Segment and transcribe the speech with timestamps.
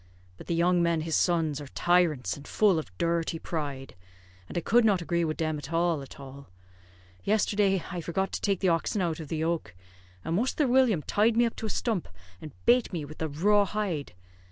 [0.35, 3.93] But the young men, his sons, are tyrants, and full of durty pride;
[4.49, 6.47] and I could not agree wid them at all at all.
[7.23, 9.75] Yesterday, I forgot to take the oxen out of the yoke,
[10.25, 12.07] and Musther William tied me up to a stump,
[12.41, 14.13] and bate me with the raw hide.